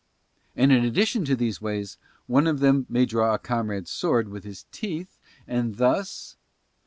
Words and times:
And 0.55 0.71
in 0.71 0.83
addition 0.83 1.25
to 1.25 1.35
these 1.35 1.61
ways, 1.61 1.99
one 2.25 2.47
of 2.47 2.59
them 2.59 2.87
may 2.89 3.05
draw 3.05 3.35
a 3.35 3.37
comrade's 3.37 3.91
sword 3.91 4.29
with 4.29 4.43
his 4.45 4.65
teeth 4.71 5.19
and 5.47 5.75
thus 5.77 6.37